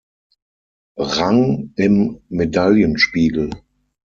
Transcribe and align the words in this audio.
Rang 0.97 1.71
im 1.75 2.23
Medaillenspiegel. 2.29 3.51